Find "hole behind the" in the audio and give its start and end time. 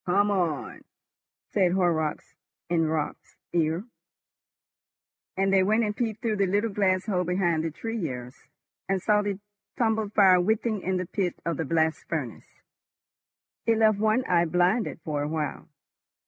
7.05-7.69